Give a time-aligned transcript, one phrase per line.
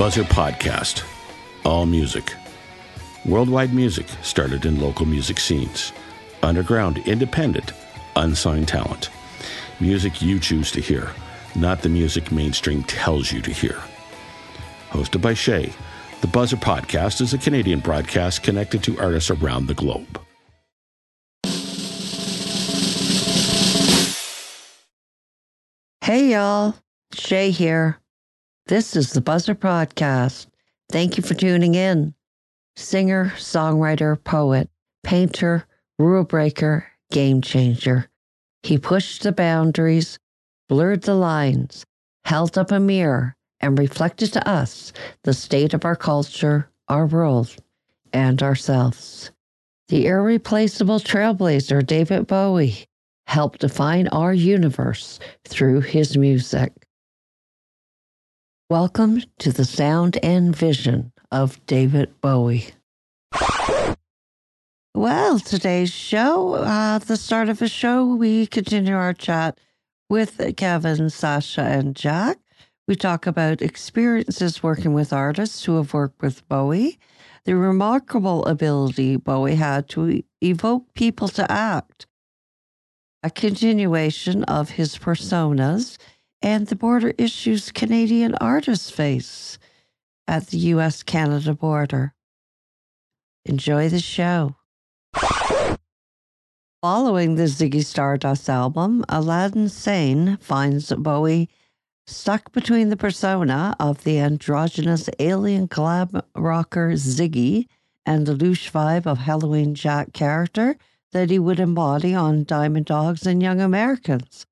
[0.00, 1.04] Buzzr Podcast.
[1.62, 2.34] All music.
[3.26, 5.92] Worldwide music started in local music scenes.
[6.42, 7.74] Underground, independent,
[8.16, 9.10] unsigned talent.
[9.78, 11.10] Music you choose to hear,
[11.54, 13.78] not the music mainstream tells you to hear.
[14.88, 15.70] Hosted by Shay,
[16.22, 20.18] the Buzzr Podcast is a Canadian broadcast connected to artists around the globe.
[26.00, 26.74] Hey, y'all.
[27.12, 28.00] Shay here.
[28.66, 30.46] This is the Buzzr Podcast.
[30.90, 32.14] Thank you for tuning in.
[32.76, 34.70] Singer, songwriter, poet,
[35.02, 35.64] painter,
[35.98, 38.08] rule breaker, game changer.
[38.62, 40.18] He pushed the boundaries,
[40.68, 41.84] blurred the lines,
[42.24, 44.92] held up a mirror, and reflected to us
[45.24, 47.56] the state of our culture, our world,
[48.12, 49.32] and ourselves.
[49.88, 52.86] The irreplaceable trailblazer David Bowie
[53.26, 56.72] helped define our universe through his music.
[58.70, 62.68] Welcome to the sound and vision of David Bowie.
[64.94, 69.58] Well, today's show, uh, the start of the show, we continue our chat
[70.08, 72.38] with Kevin, Sascha, and Jack.
[72.86, 77.00] We talk about experiences working with artists who have worked with Bowie,
[77.46, 82.06] the remarkable ability Bowie had to evoke people to act,
[83.24, 85.98] a continuation of his personas,
[86.42, 89.58] and the border issues Canadian artists face
[90.26, 92.14] at the US Canada border.
[93.44, 94.56] Enjoy the show.
[96.82, 101.50] Following the Ziggy Stardust album, Aladdin Sane finds Bowie
[102.06, 107.66] stuck between the persona of the androgynous alien glam rocker Ziggy
[108.06, 110.76] and the louche vibe of Halloween Jack character
[111.12, 114.46] that he would embody on Diamond Dogs and Young Americans.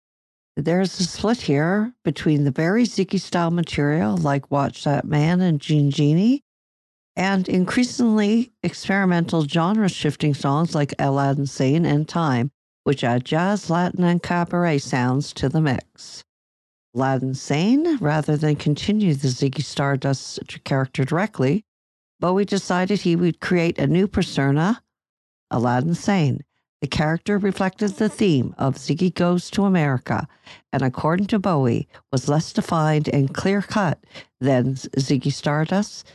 [0.58, 5.60] There's a split here between the very Ziggy style material like Watch That Man and
[5.60, 6.42] Jean Genie
[7.14, 12.50] and increasingly experimental genre shifting songs like Aladdin Sane and Time,
[12.82, 16.24] which add jazz, Latin, and cabaret sounds to the mix.
[16.92, 21.62] Aladdin Sane, rather than continue the Ziggy Stardust character directly,
[22.18, 24.82] Bowie decided he would create a new persona,
[25.52, 26.40] Aladdin Sane.
[26.80, 30.28] The character reflected the theme of Ziggy Goes to America,
[30.72, 34.04] and according to Bowie, was less defined and clear cut
[34.40, 36.06] than Ziggy Stardust,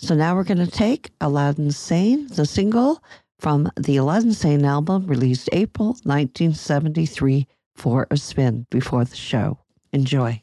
[0.00, 3.04] so now we're going to take Aladdin Sane, the single
[3.38, 7.46] from the Aladdin Sane album released April 1973
[7.76, 9.58] for a spin before the show.
[9.92, 10.42] Enjoy.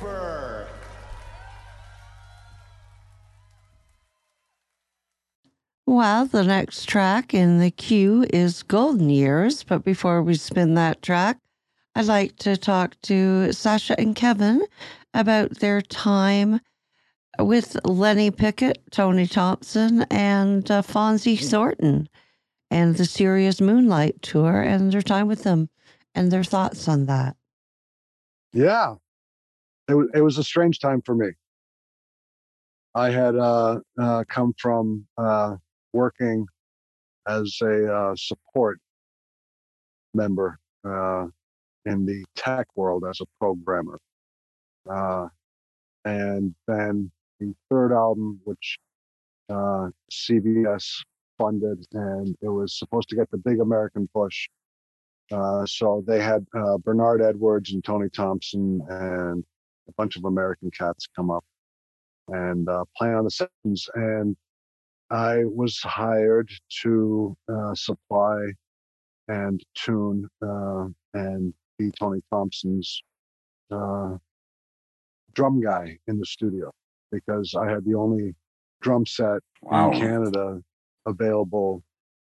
[0.00, 0.66] Cooper.
[5.86, 9.62] Well, the next track in the queue is Golden Years.
[9.62, 11.38] But before we spin that track,
[11.94, 14.62] I'd like to talk to Sascha and Kevin
[15.14, 16.60] about their time
[17.38, 22.08] with Lenny Pickett, Tony Thompson, and uh, Fonzi Thornton,
[22.70, 25.68] and the Serious Moonlight Tour, and their time with them,
[26.14, 27.36] and their thoughts on that.
[28.52, 28.96] Yeah,
[29.88, 31.28] it was it was a strange time for me.
[32.94, 35.56] I had uh, uh, come from uh,
[35.92, 36.46] working
[37.28, 38.78] as a uh, support
[40.14, 41.26] member uh,
[41.84, 44.00] in the tech world as a programmer,
[44.90, 45.26] uh,
[46.04, 48.78] and then the third album, which
[49.50, 51.04] CBS
[51.38, 54.48] funded, and it was supposed to get the big American push.
[55.66, 56.46] so they had
[56.82, 59.44] Bernard Edwards and Tony Thompson and
[59.88, 61.44] a bunch of American cats come up
[62.28, 63.88] and uh, play on the sessions.
[63.94, 64.36] And
[65.10, 66.50] I was hired
[66.82, 68.38] to uh, supply
[69.28, 73.02] and tune uh, and be Tony Thompson's
[73.70, 74.16] uh,
[75.34, 76.72] drum guy in the studio
[77.12, 78.34] because I had the only
[78.82, 79.90] drum set wow.
[79.90, 80.62] in Canada
[81.06, 81.82] available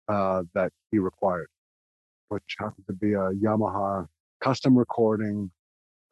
[0.07, 1.47] uh, that he required,
[2.29, 4.07] which happened to be a Yamaha
[4.41, 5.51] custom recording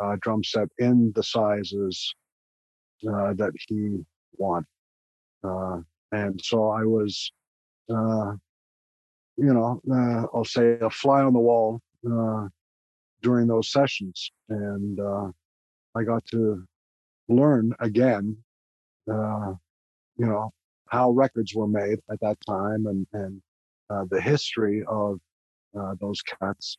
[0.02, 2.14] uh, drum set in the sizes
[3.08, 4.00] uh, that he
[4.38, 4.68] wanted.
[5.44, 5.80] Uh,
[6.12, 7.32] and so I was,
[7.90, 8.34] uh,
[9.38, 12.48] you know, uh, I'll say a fly on the wall uh,
[13.22, 14.32] during those sessions.
[14.50, 15.00] And
[15.96, 16.64] I got to
[17.28, 18.38] learn again,
[19.08, 20.52] you know,
[20.88, 25.20] how records were made at that time and, and the history of
[26.00, 26.78] those cats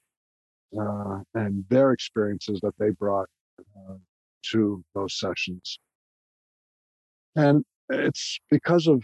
[0.78, 3.28] uh, and their experiences that they brought
[3.60, 3.94] uh,
[4.50, 5.78] to those sessions.
[7.36, 9.02] And it's because of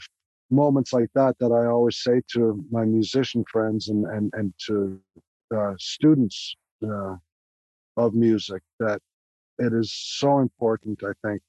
[0.50, 5.00] moments like that that I always say to my musician friends and and and to
[5.54, 7.16] uh, students uh,
[7.96, 9.00] of music that
[9.58, 11.42] it is so important, I think,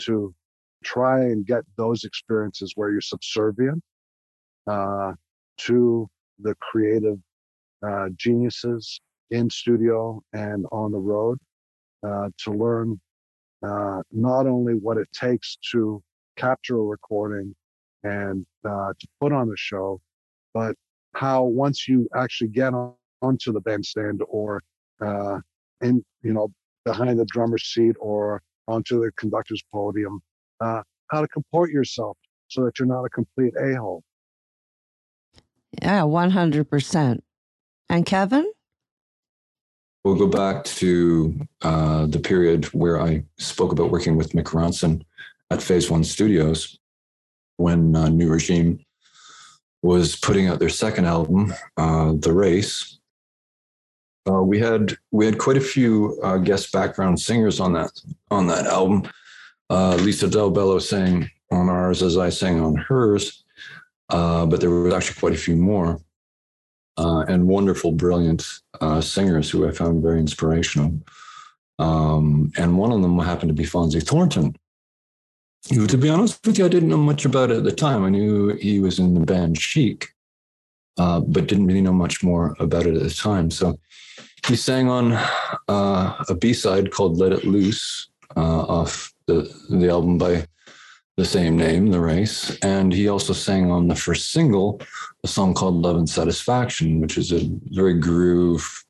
[0.00, 0.34] to
[0.82, 3.82] try and get those experiences where you're subservient
[4.66, 5.12] uh,
[5.58, 6.08] to
[6.40, 7.18] the creative
[7.86, 9.00] uh, geniuses
[9.30, 11.38] in studio and on the road
[12.06, 13.00] uh, to learn
[13.66, 16.02] uh, not only what it takes to
[16.36, 17.54] capture a recording
[18.02, 20.00] and uh, to put on a show,
[20.52, 20.74] but
[21.14, 24.62] how once you actually get on, onto the bandstand or
[25.00, 25.38] uh,
[25.80, 26.52] in you know
[26.84, 30.20] behind the drummer's seat or onto the conductor's podium,
[30.60, 32.16] uh, how to comport yourself
[32.48, 34.02] so that you're not a complete a hole.
[35.80, 37.24] Yeah, one hundred percent.
[37.88, 38.53] And Kevin.
[40.04, 45.02] We'll go back to uh, the period where I spoke about working with Mick Ronson
[45.50, 46.78] at Phase One Studios
[47.56, 48.84] when uh, New Regime
[49.80, 52.98] was putting out their second album, uh, The Race.
[54.28, 57.90] Uh, we had we had quite a few uh, guest background singers on that
[58.30, 59.10] on that album.
[59.70, 63.44] Uh, Lisa Dal Bello sang on ours as I sang on hers,
[64.10, 65.98] but there was actually quite a few more
[66.96, 68.46] uh, and wonderful, brilliant
[68.80, 70.98] uh, singers who I found very inspirational.
[71.78, 74.56] Um, and one of them happened to be Fonzi Thornton,
[75.68, 78.04] to be honest with you, I didn't know much about it at the time.
[78.04, 80.08] I knew he was in the band Chic,
[80.98, 83.50] uh, but didn't really know much more about it at the time.
[83.50, 83.78] So
[84.46, 85.12] he sang on
[85.68, 90.46] uh, a B side called Let It Loose uh, off the, the album by
[91.16, 92.56] the same name, The Race.
[92.58, 94.80] And he also sang on the first single,
[95.22, 98.84] a song called Love and Satisfaction, which is a very groove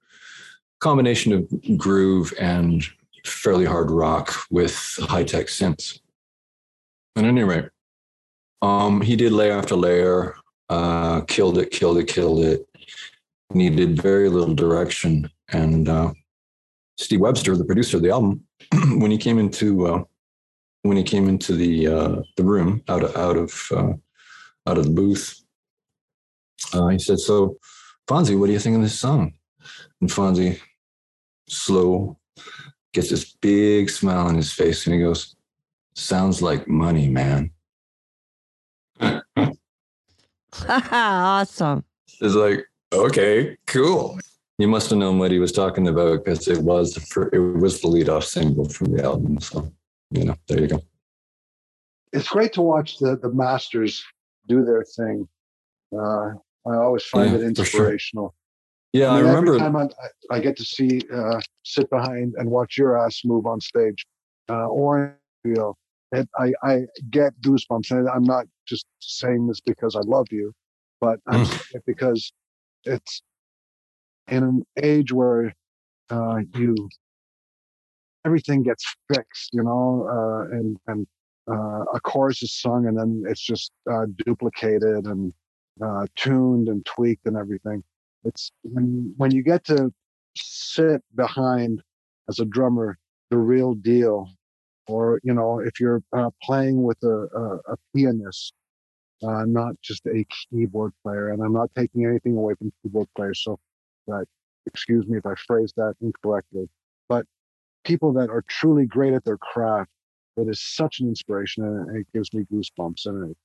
[0.80, 2.84] combination of groove and
[3.24, 6.00] fairly hard rock with high tech synths.
[7.16, 7.66] At any rate,
[8.60, 10.34] um, he did layer after layer,
[10.68, 12.66] uh, killed it, killed it, killed it.
[13.52, 15.30] Needed very little direction.
[15.52, 16.12] And uh,
[16.96, 18.44] Steve Webster, the producer of the album,
[18.98, 20.04] when he came into uh,
[20.84, 23.92] when he came into the uh, the room out of out of uh,
[24.66, 25.42] out of the booth,
[26.74, 27.56] uh, he said, "So,
[28.06, 29.32] Fonzi, what do you think of this song?"
[30.00, 30.60] And Fonzi,
[31.48, 32.18] slow,
[32.92, 35.34] gets this big smile on his face, and he goes,
[35.94, 37.50] "Sounds like money, man."
[40.68, 41.84] awesome.
[42.20, 44.18] It's like, okay, cool.
[44.58, 47.80] You must have known what he was talking about because it was the, it was
[47.80, 49.40] the lead off single from the album.
[49.40, 49.72] So
[50.14, 50.80] you know, there you go.
[52.12, 54.04] It's great to watch the the masters
[54.46, 55.28] do their thing.
[55.92, 56.34] Uh,
[56.66, 58.34] I always find yeah, it inspirational.
[58.92, 59.46] Yeah, I, I, remember.
[59.48, 59.88] every time I,
[60.30, 64.06] I get to see uh, sit behind and watch your ass move on stage,
[64.48, 65.76] uh, or you know,
[66.12, 67.90] it, I I get goosebumps.
[67.90, 70.52] And I'm not just saying this because I love you,
[71.00, 71.46] but I'm Mm.
[71.46, 72.32] saying it because
[72.84, 73.22] it's
[74.28, 75.54] in an age where
[76.10, 76.88] uh, you
[78.24, 81.06] everything gets fixed, you know, uh, and and
[81.50, 85.32] uh, a chorus is sung and then it's just uh, duplicated and
[85.82, 87.82] uh, tuned and tweaked and everything.
[88.24, 89.92] It's when when you get to
[90.36, 91.82] sit behind
[92.28, 92.98] as a drummer
[93.30, 94.30] the real deal,
[94.86, 98.54] or you know, if you're uh, playing with a, a, a pianist,
[99.22, 101.30] uh, not just a keyboard player.
[101.30, 103.58] And I'm not taking anything away from keyboard players, so
[104.66, 106.68] excuse me if I phrased that incorrectly.
[107.08, 107.26] But
[107.84, 109.90] people that are truly great at their craft,
[110.36, 113.06] it is such an inspiration, and it gives me goosebumps.
[113.06, 113.36] And it,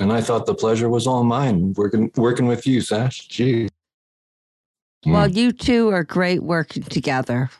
[0.00, 3.28] and I thought the pleasure was all mine working working with you, Sash.
[3.28, 3.68] Gee.
[5.06, 5.36] Well, Mm.
[5.36, 7.50] you two are great working together.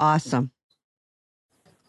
[0.00, 0.50] Awesome.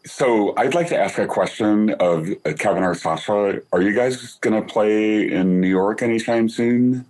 [0.06, 3.62] So I'd like to ask a question of uh, Kevin or Sascha.
[3.72, 7.06] Are you guys going to play in New York anytime soon?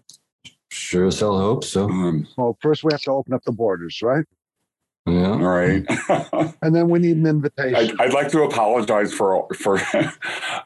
[0.70, 1.88] Sure as hell hope so.
[1.88, 4.24] Um, well, first we have to open up the borders, right?
[5.06, 5.42] All Yeah.
[5.42, 5.84] right.
[5.84, 6.50] Mm-hmm.
[6.62, 7.74] And then we need an invitation.
[7.74, 9.78] I'd, I'd like to apologize for for.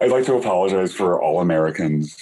[0.00, 2.16] I'd like to apologize for all Americans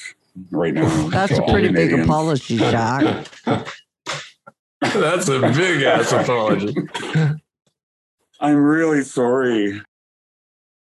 [0.50, 1.08] right now.
[1.10, 3.28] That's a pretty big apology, Jack.
[4.80, 6.74] That's a big ass apology.
[8.40, 9.80] I'm really sorry.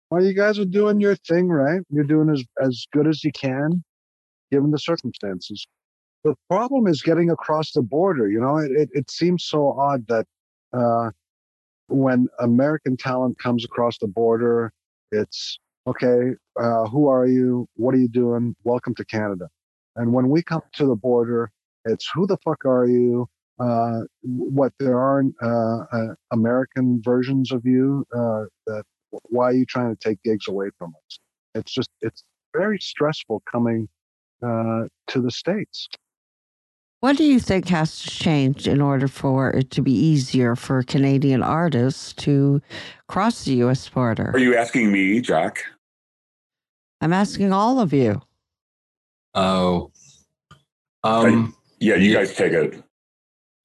[0.10, 1.82] well, you guys are doing your thing, right?
[1.90, 3.84] You're doing as as good as you can,
[4.52, 5.66] given the circumstances.
[6.24, 8.30] The problem is getting across the border.
[8.30, 10.26] You know, it it, it seems so odd that
[10.76, 11.12] uh,
[11.88, 14.74] when American talent comes across the border,
[15.12, 16.32] it's okay.
[16.60, 17.68] Uh, who are you?
[17.76, 18.56] What are you doing?
[18.64, 19.50] Welcome to Canada.
[19.96, 21.52] And when we come to the border,
[21.86, 23.28] it's who the fuck are you?
[23.58, 28.84] Uh, what there aren't uh, uh, American versions of you that
[29.30, 31.20] why are you trying to take gigs away from us?
[31.54, 33.88] It's just it's very stressful coming
[34.42, 34.90] to
[35.22, 35.88] the states.
[37.06, 40.82] What do you think has to change in order for it to be easier for
[40.82, 42.64] Canadian artists to
[43.08, 43.88] cross the U.S.
[43.88, 44.32] border?
[44.34, 45.64] Are you asking me, Jack?
[47.02, 48.24] I'm asking all of you.
[49.36, 49.92] Oh.
[51.04, 51.56] Um.
[51.80, 52.18] Yeah, you Yeah.
[52.22, 52.84] guys take it.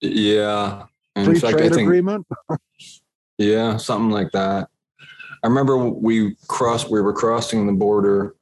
[0.03, 0.85] Yeah.
[1.17, 2.27] In Free fact, trade think agreement.
[3.39, 4.69] Yeah, something like that.
[5.43, 8.37] I remember we crossed, we were crossing the border.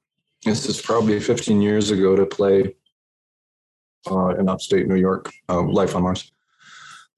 [0.44, 2.74] This is probably 15 years ago to play
[4.10, 6.32] uh, in upstate New York, uh, Life on Mars.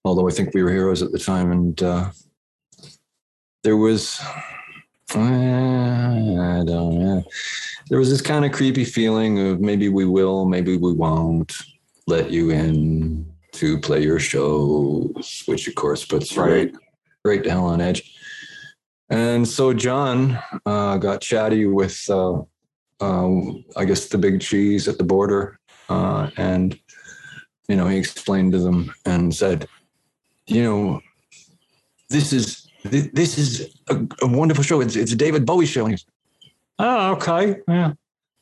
[0.05, 1.53] Although I think we were heroes at the time.
[1.53, 2.11] And uh,
[3.62, 4.18] there was,
[5.14, 7.22] uh, I don't know,
[7.90, 11.53] there was this kind of creepy feeling of maybe we will, maybe we won't
[12.07, 16.72] let you in to play your shows, which of course puts Right.
[17.24, 18.16] right to hell on edge.
[19.11, 22.40] And so John uh, got chatty with, uh,
[23.00, 25.59] um, I guess, the big cheese at the border.
[25.90, 26.79] Uh, and,
[27.68, 29.66] you know, he explained to them and said,
[30.46, 31.00] you know,
[32.09, 34.81] this is this is a, a wonderful show.
[34.81, 35.85] It's, it's a David Bowie show.
[35.85, 36.07] And he goes,
[36.79, 37.57] oh, okay.
[37.68, 37.92] Yeah.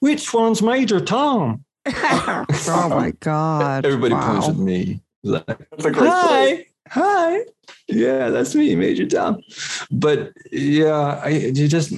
[0.01, 1.65] Which one's Major Tom?
[1.87, 2.45] oh
[2.91, 3.85] my God.
[3.85, 4.33] Everybody Wow.
[4.33, 5.01] points at me.
[5.25, 5.97] Like, That's story.
[5.97, 7.41] hi, hi.
[7.89, 9.43] Yeah, that's me, Major Tom.
[9.91, 11.93] But yeah, I you just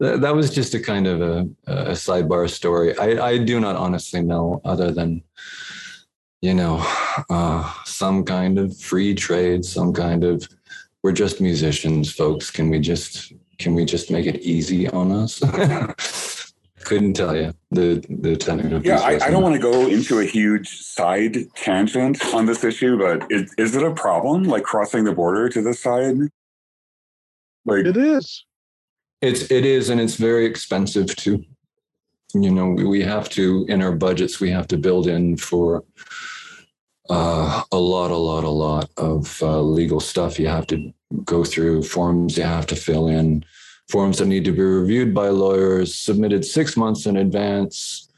[0.00, 2.96] that, that was just a kind of a, a sidebar story.
[2.98, 5.22] I, I do not honestly know, other than
[6.42, 6.80] you know,
[7.30, 10.48] uh, some kind of free trade, some kind of
[11.02, 12.50] we're just musicians, folks.
[12.50, 15.40] Can we just can we just make it easy on us?
[16.84, 18.80] Couldn't tell you the the technical.
[18.84, 22.98] Yeah, I, I don't want to go into a huge side tangent on this issue,
[22.98, 26.16] but is, is it a problem, like crossing the border to this side?
[27.64, 28.44] Like, It is.
[29.22, 31.44] It's it is, and it's very expensive too.
[32.34, 35.84] You know, we, have to in our budgets we have to build in for
[37.08, 40.38] uh, a lot, a lot, a lot of uh, legal stuff.
[40.38, 40.92] You have to
[41.24, 42.36] go through forms.
[42.36, 43.44] You have to fill in
[43.88, 48.08] forms that need to be reviewed by lawyers, submitted six months in advance.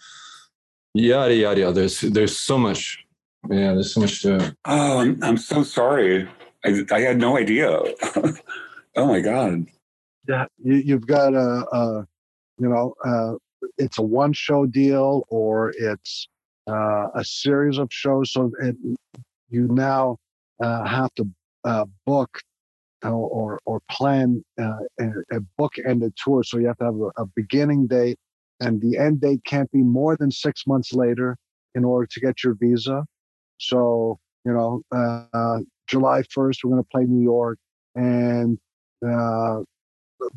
[0.94, 1.72] Yada yada yada.
[1.72, 3.04] There's there's so much.
[3.48, 4.56] Yeah, there's so much to.
[4.64, 6.28] oh, I'm, I'm so sorry.
[6.64, 7.68] I, I had no idea.
[8.96, 9.66] oh my God.
[10.28, 12.06] Yeah, you, you've got a, a
[12.58, 13.34] you know, uh,
[13.78, 16.28] it's a one show deal or it's
[16.68, 18.32] uh, a series of shows.
[18.32, 18.76] So it,
[19.48, 20.18] you now
[20.62, 21.26] uh, have to
[21.64, 22.40] uh, book
[23.02, 26.42] or or, or plan uh, a, a book ended tour.
[26.42, 28.18] So you have to have a, a beginning date,
[28.60, 31.38] and the end date can't be more than six months later
[31.74, 33.04] in order to get your visa.
[33.58, 37.58] So you know, uh, July 1st, we're going to play New York,
[37.94, 38.58] and
[39.06, 39.60] uh,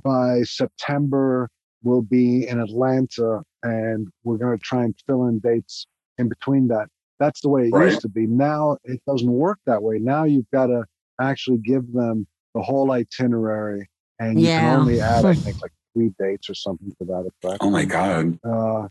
[0.04, 1.50] by September,
[1.84, 6.67] we'll be in Atlanta, and we're going to try and fill in dates in between
[6.70, 6.88] that.
[7.20, 7.86] That's the way it Right.
[7.89, 8.26] used to be.
[8.28, 10.00] Now it doesn't work that way.
[10.00, 10.86] Now you've got to
[11.20, 13.89] actually give them the whole itinerary,
[14.20, 14.58] and you Yeah.
[14.58, 17.86] can only add, I think, like three dates or something to that effect Oh my
[17.86, 18.39] God.
[18.44, 18.88] uh,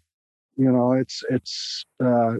[0.56, 2.34] you know it's it's uh,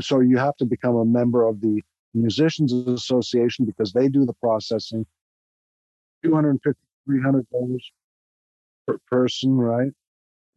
[0.00, 1.82] so you have to become a member of the
[2.14, 5.06] musicians association because they do the processing
[6.24, 7.90] 250 300 dollars
[8.86, 9.92] per person right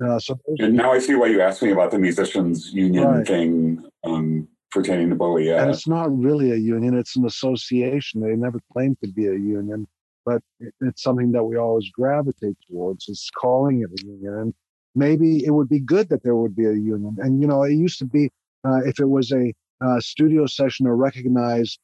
[0.04, 3.28] uh, so And now I see why you asked me about the musicians union Right.
[3.28, 5.50] thing um, pertaining to Bowie.
[5.50, 5.74] and Yeah.
[5.74, 9.88] it's not really a union it's an association they never claimed to be a union
[10.26, 14.54] but it, it's something that we always gravitate towards is calling it a union and
[14.96, 17.74] maybe it would be good that there would be a union and you know it
[17.74, 18.30] used to be
[18.68, 19.54] uh, if it was a
[19.86, 21.80] uh, studio session or recognized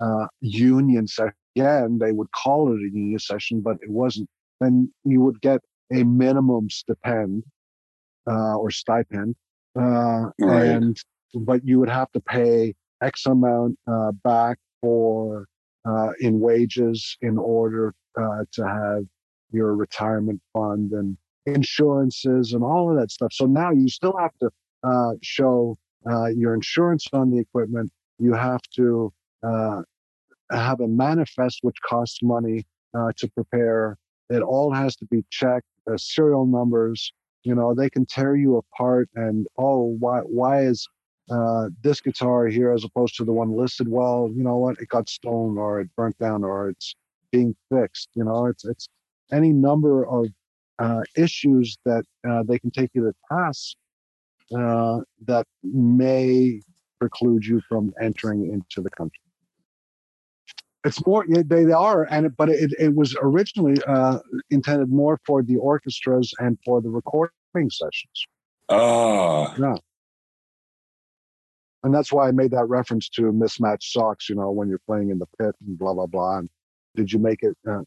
[0.00, 4.28] uh, union session again they would call it a union session but it wasn't
[4.60, 5.60] then you would get
[5.92, 7.44] a minimum stipend
[8.28, 9.34] uh, or stipend
[9.78, 10.68] uh, Right.
[10.70, 10.96] and
[11.34, 15.46] but you would have to pay X amount uh, back for
[15.84, 19.04] uh, in wages in order uh, to have
[19.50, 23.32] your retirement fund and insurances and all of that stuff.
[23.32, 24.50] So now you still have to
[24.82, 25.76] uh, show
[26.08, 27.90] uh, your insurance on the equipment.
[28.18, 29.12] You have to
[29.42, 29.82] uh,
[30.50, 33.96] have a manifest, which costs money uh, to prepare.
[34.30, 35.66] It all has to be checked.
[35.90, 39.08] Uh, serial numbers, you know, they can tear you apart.
[39.14, 40.86] And oh, why why is
[41.30, 43.88] uh, this guitar here as opposed to the one listed?
[43.88, 44.78] Well, you know what?
[44.80, 46.94] It got stolen, or it burnt down, or it's
[47.32, 48.08] being fixed.
[48.14, 48.88] You know, it's it's
[49.32, 50.28] any number of
[50.78, 53.76] uh, issues that uh, they can take you to task
[54.56, 56.60] uh, that may
[56.98, 59.23] preclude you from entering into the country.
[60.84, 64.18] It's more yeah, they are, and it, but it, it was originally uh,
[64.50, 67.30] intended more for the orchestras and for the recording
[67.70, 68.26] sessions,
[68.68, 69.54] Ah,
[71.82, 74.28] and that's why I made that reference to mismatched socks.
[74.28, 76.38] You know, when you're playing in the pit and blah blah blah.
[76.38, 76.50] And
[76.96, 77.56] did you make it?
[77.68, 77.80] Uh,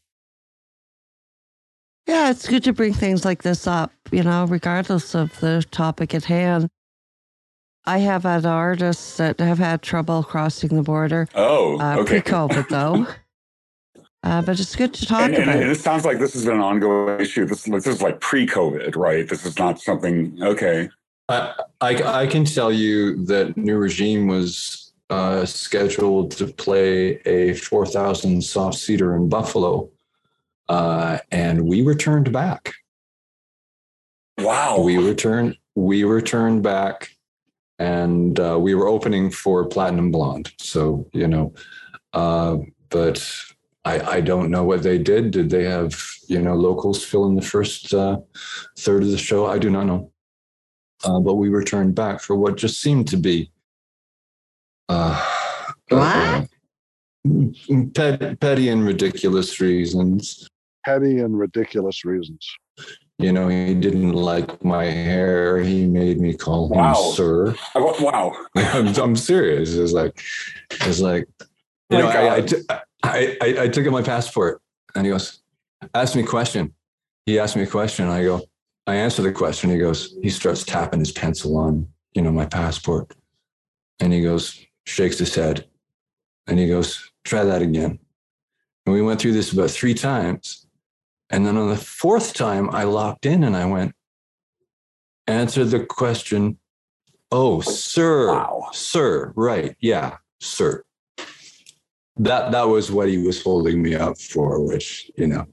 [2.08, 6.14] Yeah, it's good to bring things like this up, you know, regardless of the topic
[6.14, 6.70] at hand.
[7.88, 12.20] I have had artists that have had trouble crossing the border, oh, uh, okay.
[12.20, 13.06] pre-COVID though.
[14.22, 15.56] Uh, but it's good to talk And, and, about.
[15.62, 17.46] and it sounds like this has been an ongoing issue.
[17.46, 19.26] This, this is like pre-COVID, right?
[19.26, 20.36] This is not something.
[20.42, 20.90] Okay.
[21.30, 27.54] I, I, I can tell you that New Regime was uh, scheduled to play a
[27.54, 29.88] 4,000 soft cedar in Buffalo,
[30.68, 32.74] uh, and we returned back.
[34.36, 34.80] Wow.
[34.80, 35.56] We returned.
[35.74, 37.16] We returned back,
[37.78, 40.52] and uh, we were opening for Platinum Blonde.
[40.58, 41.54] So you know,
[42.12, 42.58] uh,
[42.90, 43.26] but
[43.84, 45.30] I, I don't know what they did.
[45.30, 48.18] Did they have you know locals fill in the first uh,
[48.78, 49.46] third of the show?
[49.46, 50.12] I do not know.
[51.04, 53.52] Uh, but we returned back for what just seemed to be
[54.88, 55.24] uh,
[55.92, 56.44] uh,
[57.94, 60.48] pet, petty and ridiculous reasons.
[60.84, 62.50] petty and ridiculous reasons.
[63.18, 65.58] You know, he didn't like my hair.
[65.58, 66.78] He made me call him
[67.14, 67.54] sir.
[67.74, 68.32] I- wow.
[68.56, 69.74] I'm, I'm serious.
[69.74, 70.22] It's like,
[70.70, 71.26] it's like,
[71.90, 72.70] you My know, I, I, took-
[73.02, 74.62] I, I, I took out my passport
[74.94, 75.40] and he goes,
[75.94, 76.72] asked me a question.
[77.26, 78.06] He asked me a question.
[78.06, 78.42] I go,
[78.86, 79.68] I answer the question.
[79.70, 83.12] He goes, he starts tapping his pencil on, you know, my passport.
[84.00, 85.66] And he goes, shakes his head.
[86.46, 87.98] And he goes, try that again.
[88.86, 90.66] And we went through this about three times.
[91.30, 93.94] And then on the fourth time, I locked in and I went,
[95.26, 96.58] answer the question.
[97.30, 98.28] Oh, sir.
[98.28, 98.68] Wow.
[98.72, 99.32] Sir.
[99.36, 99.76] Right.
[99.80, 100.16] Yeah.
[100.40, 100.82] Sir.
[102.20, 105.44] That that was what he was holding me up for, which, you know,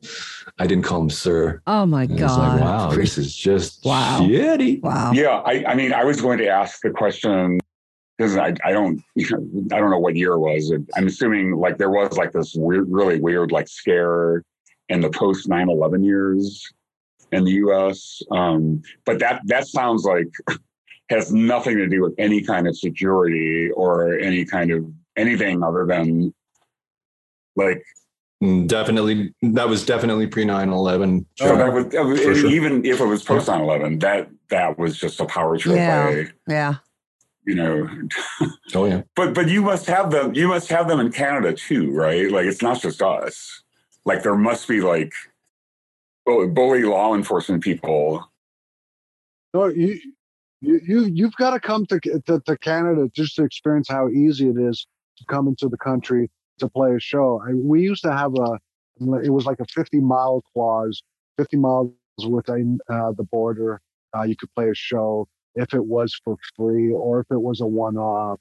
[0.57, 1.61] I didn't call him sir.
[1.67, 2.53] oh my And God.
[2.53, 4.21] like, wow, this is just Wow.
[4.21, 4.81] shitty.
[4.81, 5.11] wow.
[5.13, 5.41] Yeah.
[5.45, 7.59] I, I mean, I was going to ask the question
[8.17, 10.73] because I, I don't, I don't know what year it was.
[10.95, 14.41] I'm assuming like there was like this weird, really weird like scare
[14.89, 16.71] in the post 9-11 years
[17.31, 18.21] in the U.S.
[18.31, 20.27] Um, but that that sounds like
[21.09, 25.85] has nothing to do with any kind of security or any kind of anything other
[25.85, 26.33] than
[27.55, 27.83] like
[28.67, 31.25] Definitely, that was definitely pre 9 11.
[31.35, 32.47] so that was, that was- sure.
[32.47, 36.05] even if it was post 9-11 that that was just a power trip Yeah.
[36.05, 36.75] by Yeah.
[37.47, 37.87] you know
[38.75, 39.01] Oh, yeah.
[39.15, 42.45] but but you must have them you must have them in canada too right like
[42.45, 43.63] it's not just us
[44.05, 45.11] like there must be like
[46.25, 48.27] bully, law enforcement people
[49.53, 49.99] No, you
[50.61, 54.47] you you you've got to come to, to to Canada just to experience how easy
[54.47, 54.87] it is
[55.17, 57.41] to come into the country to play a show.
[57.45, 58.59] I, we used to have a,
[59.23, 61.03] it was like a 50 mile clause,
[61.37, 61.91] 50 miles
[62.29, 63.81] within uh, the border.
[64.15, 67.61] Uh, you could play a show if it was for free or if it was
[67.61, 68.39] a one off.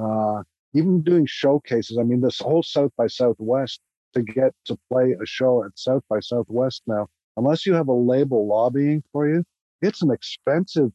[0.00, 0.42] Uh,
[0.72, 1.98] even doing showcases.
[1.98, 3.80] I mean, this whole South by Southwest
[4.14, 7.92] to get to play a show at South by Southwest now, unless you have a
[7.92, 9.44] label lobbying for you,
[9.82, 10.90] it's an expensive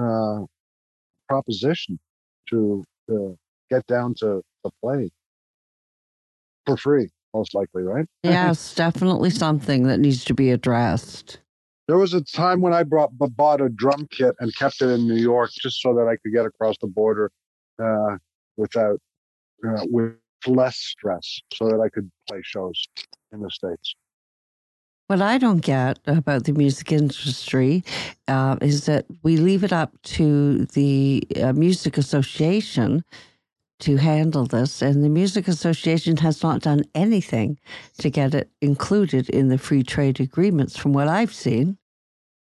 [0.00, 0.40] uh,
[1.28, 1.98] proposition
[2.48, 3.36] to, to
[3.70, 5.10] get down to, to play
[6.66, 8.06] for free, most likely, right?
[8.22, 11.38] Yes, definitely something that needs to be addressed.
[11.88, 15.08] There was a time when I brought bought a drum kit and kept it in
[15.08, 17.32] New York just so that I could get across the border
[17.82, 18.16] uh,
[18.56, 19.00] without
[19.66, 20.14] uh, with
[20.46, 22.88] less stress, so that I could play shows
[23.32, 23.94] in the states.
[25.08, 27.82] What I don't get about the music industry
[28.28, 33.02] uh, is that we leave it up to the uh, Music Association
[33.80, 37.58] to handle this, and the Music Association has not done anything
[37.98, 41.76] to get it included in the free trade agreements, from what I've seen.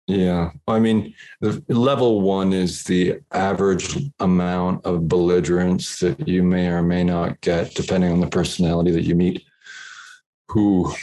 [0.08, 0.52] Yeah.
[0.68, 6.84] I mean, the level one is the average amount of belligerence that you may or
[6.84, 9.44] may not get, depending on the personality that you meet.
[10.50, 10.94] Who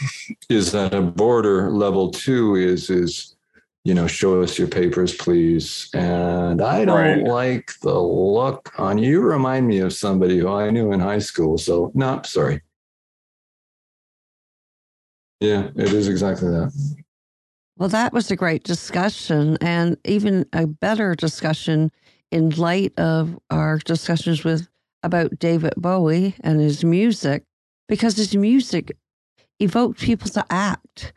[0.48, 1.70] is at a border.
[1.70, 3.34] Level two is is
[3.84, 5.90] you know, show us your papers, please.
[5.92, 7.24] And I don't right.
[7.24, 9.20] like the look on you.
[9.20, 11.58] Remind me of somebody who I knew in high school.
[11.58, 12.62] So, no, sorry.
[15.40, 16.72] Yeah, it is exactly that.
[17.82, 21.90] Well, that was a great discussion, and even a better discussion
[22.30, 24.68] in light of our discussions with
[25.02, 27.42] about David Bowie and his music,
[27.88, 28.96] because his music
[29.58, 31.12] evoked people to act.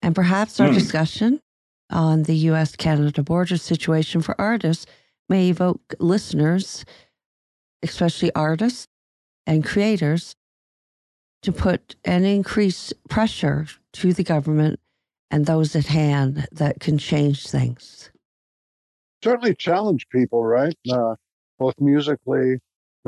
[0.00, 0.74] And perhaps our mm.
[0.74, 1.40] discussion
[1.90, 4.86] on the US Canada border situation for artists
[5.28, 6.84] may evoke listeners,
[7.82, 8.86] especially artists
[9.44, 10.36] and creators,
[11.42, 14.78] to put an increased pressure to the government
[15.30, 18.10] and those at hand that can change things.
[19.22, 20.76] Certainly challenge people, right?
[20.90, 21.14] Uh,
[21.58, 22.58] both musically,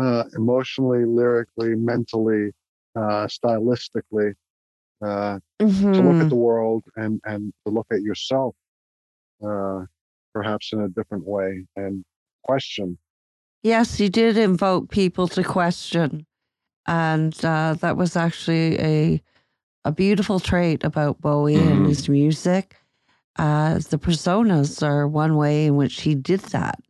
[0.01, 2.53] uh, emotionally, lyrically, mentally,
[2.95, 4.35] uh, stylistically,
[5.03, 5.93] mm-hmm.
[5.93, 6.29] to look at Mm-hmm.
[6.29, 8.55] the world and, and to look at yourself
[9.45, 9.85] uh,
[10.33, 12.05] perhaps in a different way and
[12.45, 12.99] question.
[13.63, 16.27] Yes, he did invoke people to question.
[16.87, 19.23] And uh, that was actually a
[19.85, 21.89] a beautiful trait about Bowie and Mhm.
[21.89, 22.77] his music.
[23.37, 26.81] Uh, the personas are one way in which he did that.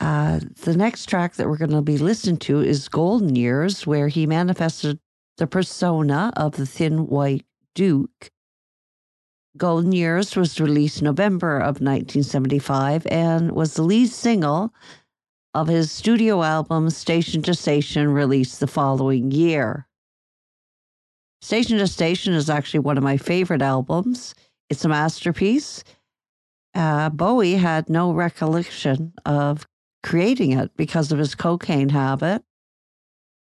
[0.00, 4.08] Uh, the next track that we're going to be listening to is Golden Years, where
[4.08, 4.98] he manifested
[5.38, 8.30] the persona of the Thin White Duke.
[9.56, 14.72] Golden Years was released November of 1975 and was the lead single
[15.54, 19.86] of his studio album Station to Station, released the following year.
[21.42, 24.32] Station to Station is actually one of my favorite albums.
[24.70, 25.82] It's a masterpiece.
[26.72, 29.66] Uh, Bowie had no recollection of
[30.04, 32.44] creating it because of his cocaine habit.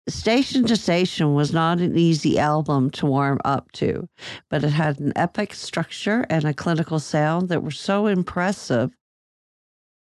[0.07, 4.07] Station to Station was not an easy album to warm up to,
[4.49, 8.95] but it had an epic structure and a clinical sound that were so impressive.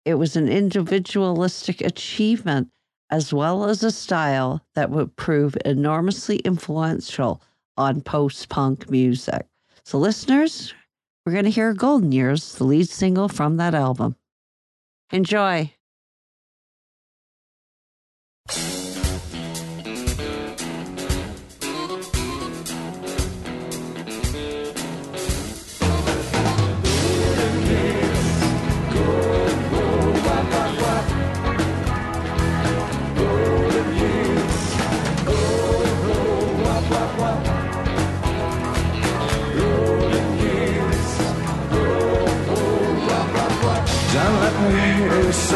[0.04, 2.70] It was an individualistic achievement
[3.12, 7.40] as well as a style that would prove enormously influential
[7.78, 9.46] on post punk music.
[9.84, 10.74] So, listeners,
[11.26, 14.16] we're going to hear Golden Years, the lead single from that album.
[15.12, 15.72] Enjoy.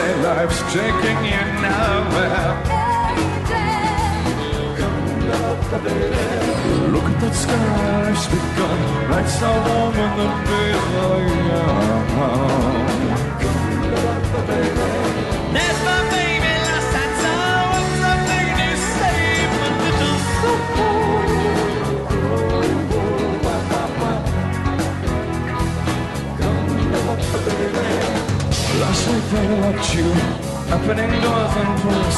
[0.02, 2.52] Say life's taking you nowhere.
[6.94, 8.80] Look at that sky, life's begun.
[9.12, 10.82] Nights so long and the days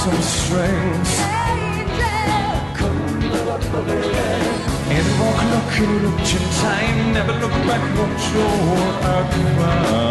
[0.04, 1.12] some strings.
[4.96, 10.03] And walk lucky, looked in time, never look back, what you're at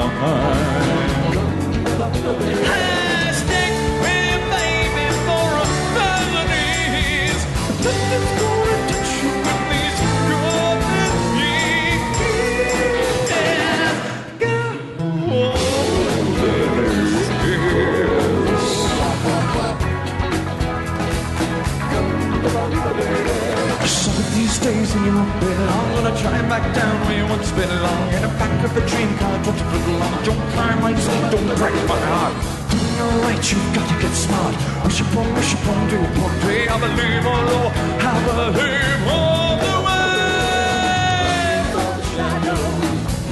[26.52, 28.12] back down where you once belong.
[28.12, 30.16] In the back of a dream car, don't put along.
[30.28, 32.34] Don't climb my soul, don't break my heart.
[32.70, 34.54] Doing alright, you've got to get smart.
[34.84, 36.68] Wish upon, wish upon, do upon, pray.
[36.68, 37.80] I believe the way.
[38.04, 40.12] I believe all the way.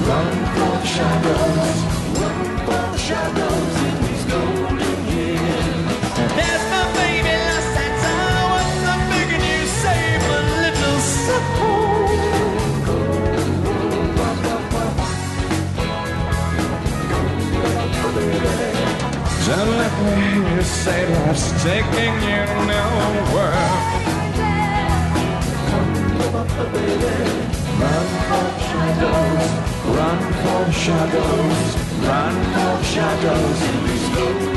[0.09, 1.77] Run for the shadows.
[2.21, 3.30] Run for the shadows in
[20.55, 23.51] you say life's taking you nowhere.
[27.81, 29.45] Run for shadows,
[29.97, 31.67] run for shadows,
[32.07, 34.50] run for shadows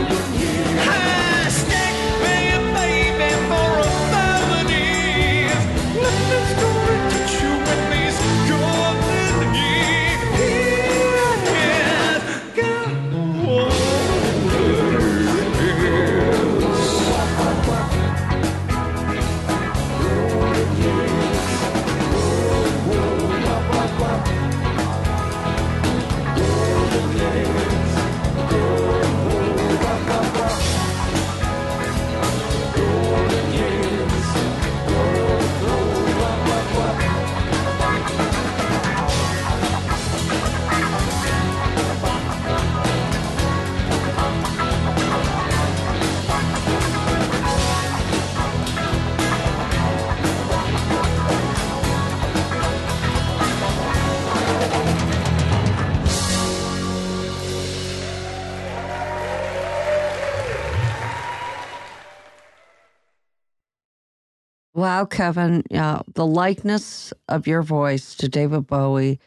[64.94, 65.64] Wow, Kevin.
[65.72, 69.18] Yeah, the likeness of your voice to David Bowie,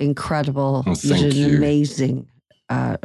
[0.00, 0.82] incredible.
[0.86, 1.56] You did an you.
[1.56, 2.26] amazing
[2.68, 2.96] uh,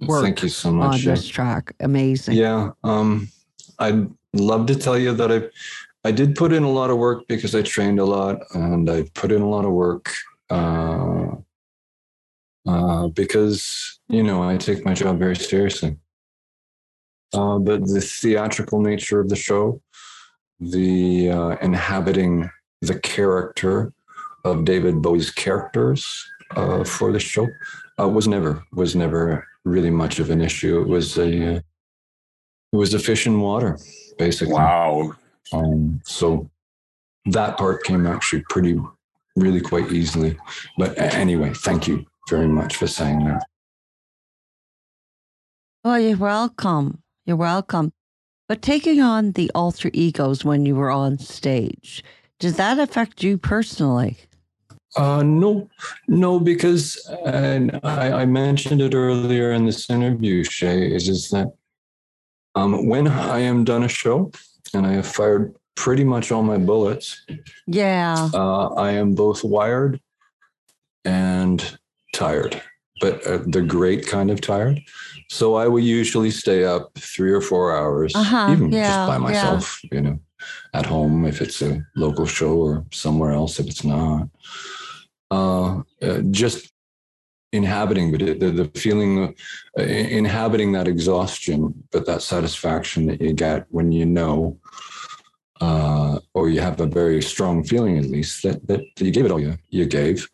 [0.00, 1.02] work Thank you so on much.
[1.02, 1.10] yeah.
[1.10, 1.74] this track.
[1.80, 2.38] Amazing.
[2.38, 3.28] Yeah, um,
[3.78, 7.28] I'd love to tell you that I, I did put in a lot of work
[7.28, 10.10] because I trained a lot, and I put in a lot of work
[10.48, 11.32] uh,
[12.66, 15.98] uh, because you know I take my job very seriously.
[17.34, 19.82] Uh, but the theatrical nature of the show,
[20.70, 22.48] the uh, inhabiting
[22.80, 23.92] the character
[24.44, 27.48] of David Bowie's characters uh, for the show
[27.98, 30.80] uh, was never was never really much of an issue.
[30.80, 31.60] It was a uh,
[32.72, 33.78] it was a fish in water,
[34.18, 34.54] basically.
[34.54, 35.14] Wow.
[35.52, 36.50] Um, so
[37.26, 38.80] that part came actually pretty,
[39.36, 40.38] really quite easily.
[40.78, 43.44] But anyway, thank you very much for saying that.
[45.84, 47.02] Oh, you're welcome.
[47.26, 47.92] You're welcome.
[48.52, 52.04] But taking on the alter egos when you were on stage,
[52.38, 54.18] did that affect you personally?
[54.94, 55.70] Uh, no,
[56.06, 61.46] no, because and I, I mentioned it earlier in this interview, Shay, is, is that
[62.54, 64.30] um, when I am done a show
[64.74, 67.24] and I have fired pretty much all my bullets,
[67.66, 68.28] Yeah.
[68.34, 69.98] uh, I am both wired
[71.06, 71.78] and
[72.12, 72.60] tired,
[73.02, 74.80] but uh, the great kind of tired.
[75.28, 79.14] So I will usually stay up three or four hours, Uh-huh, even yeah, just by
[79.14, 79.26] yeah.
[79.28, 80.18] myself, you know,
[80.72, 84.28] at home if it's a local show or somewhere else if it's not.
[85.30, 86.72] Uh, uh, just
[87.52, 89.28] inhabiting but the, the feeling of
[89.78, 91.58] uh, inhabiting that exhaustion
[91.92, 94.58] but that satisfaction that you get when you know
[95.62, 99.30] uh, or you have a very strong feeling at least that, that you gave it
[99.30, 100.28] all you, you gave.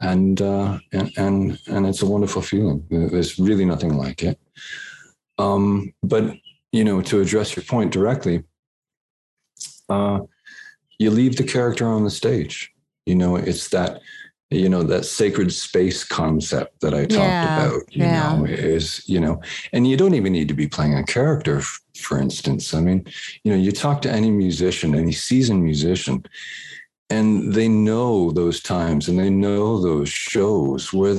[0.00, 2.84] And, uh, and and and it's a wonderful feeling.
[2.90, 4.40] There's really nothing like it.
[5.38, 6.24] Um, but
[6.72, 8.42] you know to address your point directly
[9.88, 10.20] uh,
[10.98, 12.72] you leave the character on the stage.
[13.06, 14.00] You know it's that
[14.52, 18.36] you know that sacred space concept that i talked Yeah, about you yeah.
[18.36, 19.40] know is you know
[19.72, 21.60] and you don't even need to be playing a character
[21.98, 22.74] for instance.
[22.74, 23.04] I mean
[23.44, 26.24] you know you talk to any musician any seasoned musician
[27.10, 31.16] and they know those times and they know those shows where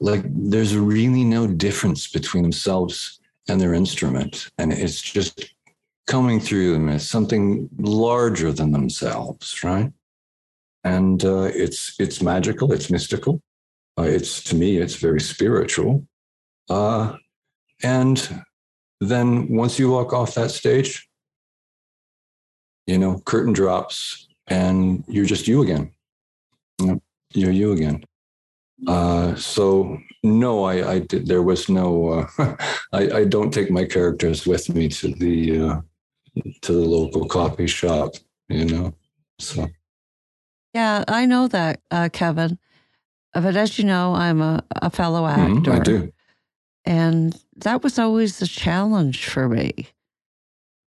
[0.00, 4.48] like there's really no difference between themselves and their instrument.
[4.58, 5.54] And it's just
[6.06, 9.92] coming through them as something larger than themselves right
[10.86, 13.42] and uh, it's it's magical it's mystical.
[13.98, 16.06] Uh, it's to me it's very spiritual.
[16.70, 17.14] Uh,
[17.82, 18.42] and
[19.00, 21.08] then once you walk off that stage
[22.86, 25.90] you know curtain drops and you're just you again.
[27.34, 28.04] You're you again.
[28.86, 32.56] Uh, so no i i did there was no uh,
[32.92, 35.80] I, I don't take my characters with me to the uh,
[36.62, 38.10] to the local coffee shop
[38.48, 38.92] you know
[39.38, 39.66] so
[40.76, 42.58] Yeah, I know that, uh, Kevin.
[43.34, 45.52] But as you know, I'm a, a fellow actor.
[45.52, 46.12] Mhm, I do.
[46.84, 49.88] And that was always a challenge for me.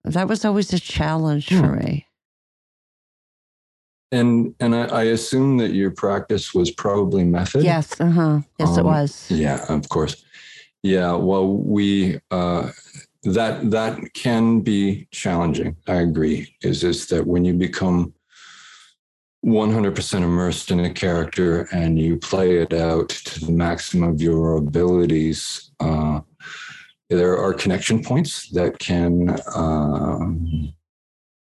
[0.05, 1.79] That was always a challenge for Hmm.
[1.79, 2.07] me.
[4.11, 7.63] And and I, I assume that your practice was probably method.
[7.65, 8.41] Yes, uh huh.
[8.59, 9.27] Yes, it Um, was.
[9.31, 10.23] Yeah, of course.
[10.83, 12.71] Yeah, well, we uh,
[13.23, 15.75] that that can be challenging.
[15.87, 16.55] I agree.
[16.63, 18.13] Is is that when you become
[19.45, 24.57] 100% immersed in a character and you play it out to the maximum of your
[24.57, 26.19] abilities, uh,
[27.09, 29.35] there are connection points that can.
[29.55, 30.73] Um,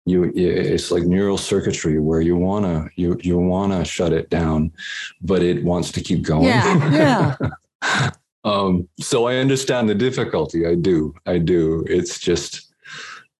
[0.08, 4.72] you, it's like neural circuitry where you wanna you you wanna shut it down,
[5.22, 6.44] but it wants to keep going.
[6.44, 7.36] Yeah,
[7.82, 8.10] yeah.
[8.44, 10.68] um, so I understand the difficulty.
[10.68, 11.16] I do.
[11.26, 11.84] I do.
[11.90, 12.72] It's just,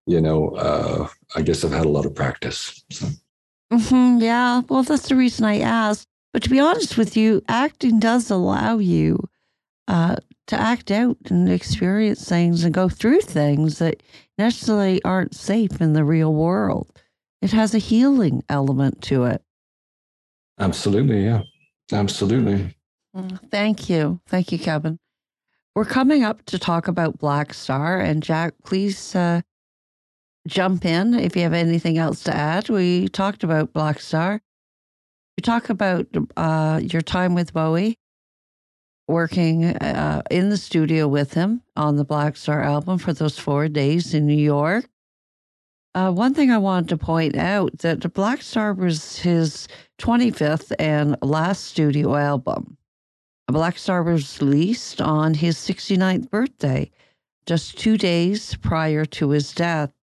[0.06, 2.84] you know, uh, I guess I've had a lot of practice.
[2.90, 3.06] So.
[3.78, 4.62] Hmm yeah.
[4.68, 6.06] Well, that's the reason I asked.
[6.32, 9.18] But to be honest with you, acting does allow you
[9.88, 10.16] uh,
[10.48, 14.02] to act out and experience things and go through things that
[14.38, 16.92] necessarily aren't safe in the real world.
[17.42, 19.42] It has a healing element to it.
[20.58, 21.24] Absolutely.
[21.24, 21.42] Yeah.
[21.92, 22.76] Absolutely.
[23.16, 24.20] Mm, Thank you.
[24.26, 24.98] Thank you, Kevin.
[25.74, 28.02] We're coming up to talk about Blackstar.
[28.02, 29.42] And Jack, please uh,
[30.46, 32.68] jump in if you have anything else to add.
[32.68, 34.40] We talked about Blackstar.
[35.36, 37.98] We talk about uh, your time with Bowie,
[39.06, 44.14] working uh, in the studio with him on the Blackstar album for those four days
[44.14, 44.88] in New York.
[45.94, 49.66] Uh, one thing I wanted to point out that Blackstar was his
[49.98, 52.76] 25th and last studio album.
[53.50, 56.90] Blackstar was released on his 69th birthday,
[57.46, 59.95] just two days prior to his death.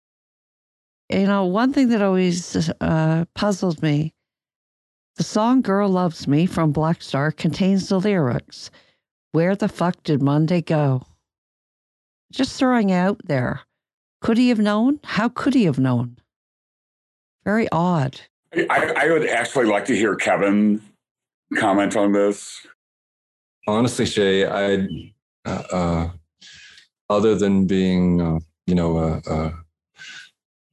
[1.13, 4.15] You know, one thing that always uh, puzzled me
[5.17, 8.71] the song Girl Loves Me from Blackstar contains the lyrics
[9.33, 11.03] Where the fuck did Monday go?
[12.33, 13.61] Just throwing it out there.
[14.23, 15.01] Could he have known?
[15.05, 16.17] How could he have known?
[17.45, 18.19] Very odd.
[18.55, 20.81] I, I would actually like to hear Kevin
[21.57, 22.67] comment on this.
[23.67, 24.89] Honestly, Shay, I,
[25.45, 26.11] uh, uh,
[27.11, 29.51] other than being, uh, you know, uh,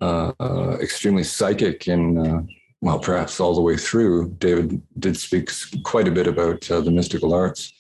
[0.02, 2.42] uh, extremely psychic and, uh,
[2.82, 5.52] well, perhaps all the way through, David did speak
[5.84, 7.74] quite a bit about uh, the mystical arts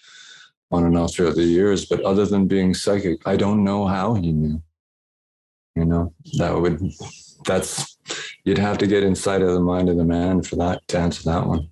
[0.72, 1.86] on and off throughout the years.
[1.86, 4.62] But other than being psychic, I don't know how he knew.
[5.76, 6.92] You know, that would,
[7.46, 7.98] that's,
[8.44, 11.24] you'd have to get inside of the mind of the man for that to answer
[11.24, 11.70] that one.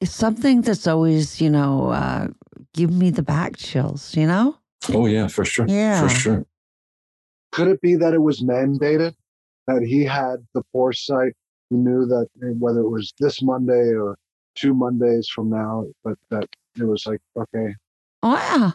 [0.00, 2.28] It's something that's always, you know, uh,
[2.72, 4.56] give me the back chills, you know?
[4.88, 5.66] Oh, yeah, for sure.
[5.68, 6.00] Yeah.
[6.00, 6.46] For sure.
[7.52, 9.14] Could it be that it was mandated
[9.74, 11.32] that he had the foresight?
[11.70, 12.26] He knew that
[12.58, 14.16] whether it was this Monday or
[14.56, 17.74] two Mondays from now, but that it was like, okay,
[18.22, 18.74] Wow.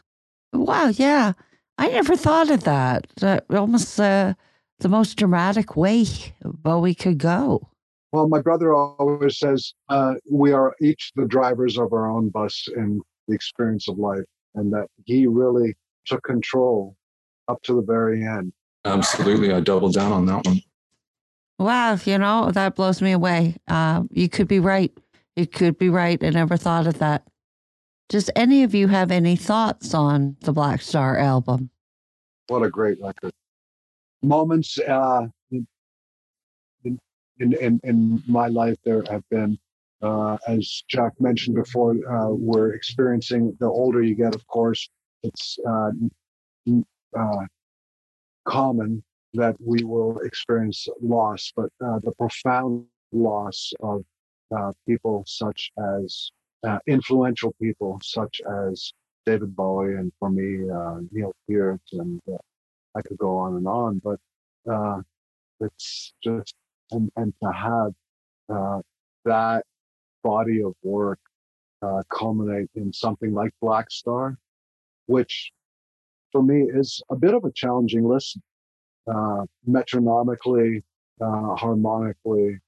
[0.54, 0.88] Wow.
[0.88, 1.34] Yeah.
[1.78, 3.08] I never thought of that.
[3.18, 4.34] That almost uh,
[4.80, 6.06] the most dramatic way
[6.44, 7.70] Bowie could go.
[8.12, 12.68] Well, my brother always says uh, we are each the drivers of our own bus
[12.76, 14.24] in the experience of life,
[14.54, 15.76] and that he really
[16.06, 16.96] took control
[17.50, 18.54] up to the very end.
[18.86, 19.52] Absolutely.
[19.52, 20.62] I double down on that one.
[21.58, 21.98] Wow.
[22.04, 23.56] You know, that blows me away.
[23.68, 24.92] Uh, you could be right.
[25.36, 26.22] You could be right.
[26.24, 27.28] I never thought of that.
[28.08, 31.70] Does any of you have any thoughts on the Blackstar album?
[32.48, 33.32] What a great record!
[34.22, 35.28] Moments uh,
[36.84, 36.98] in,
[37.40, 39.58] in in my life there have been,
[40.04, 43.58] uh, as Jack mentioned before, uh, we're experiencing.
[43.60, 44.88] The older you get, of course,
[45.24, 45.90] it's uh,
[47.18, 47.46] uh,
[48.46, 49.04] common
[49.36, 54.04] that we will experience loss, but uh, the profound loss of
[54.56, 56.32] uh, people such as
[56.66, 58.94] uh, influential people such as
[59.26, 62.38] David Bowie and for me uh, Neil Peart and uh,
[62.96, 64.20] I could go on and on, but
[64.72, 65.02] uh,
[65.60, 66.56] it's just
[66.92, 67.94] and and to have
[69.26, 69.64] that
[70.24, 71.20] body of work
[72.10, 74.38] culminate in something like Blackstar,
[75.08, 75.52] which
[76.32, 78.42] for me is a bit of a challenging listen,
[79.08, 80.84] uh, metronomically,
[81.22, 82.60] uh, harmonically.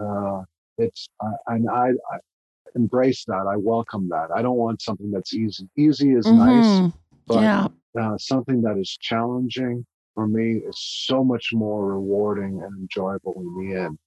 [0.00, 0.42] Uh,
[0.78, 2.18] it's uh, and I, I
[2.74, 3.46] embrace that.
[3.48, 4.30] I welcome that.
[4.34, 5.68] I don't want something that's easy.
[5.76, 6.92] Easy is nice, Mhm.
[7.26, 7.68] but yeah.
[8.00, 13.68] uh, something that is challenging for me is so much more rewarding and enjoyable in
[13.68, 13.98] the end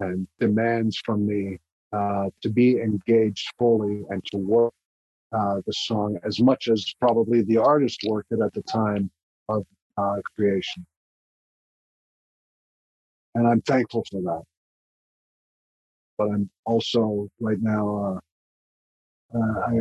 [0.00, 1.58] and demands from me
[1.92, 4.72] uh, to be engaged fully and to work
[5.32, 9.10] uh, the song as much as probably the artist worked it at the time
[9.48, 9.64] of
[9.96, 10.84] uh, creation.
[13.34, 14.42] And I'm thankful for that.
[16.18, 18.20] but I'm also right now.
[19.34, 19.72] Uh, uh, I,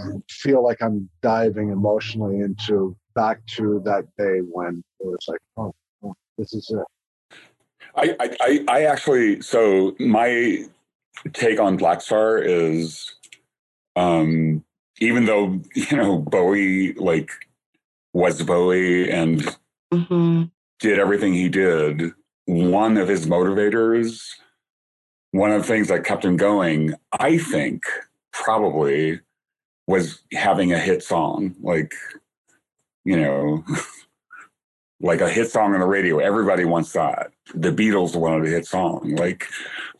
[0.00, 5.40] I feel like I'm diving emotionally into back to that day when it was like,
[5.58, 6.84] oh, oh this is it.
[7.94, 10.64] I, I, I actually, so my
[11.34, 13.14] take on Blackstar is,
[13.96, 14.64] um,
[15.00, 17.30] even though you know Bowie like
[18.14, 19.56] was Bowie and
[19.92, 20.44] Mm-hmm.
[20.80, 22.12] did everything he did,
[22.46, 24.28] one of his motivators,
[25.30, 27.84] one of the things that kept him going, I think
[28.32, 29.20] probably
[29.86, 31.94] was having a hit song, like
[33.04, 33.64] you know,
[35.00, 36.18] like a hit song on the radio.
[36.18, 37.32] Everybody wants that.
[37.54, 39.16] The Beatles wanted a hit song.
[39.16, 39.48] Like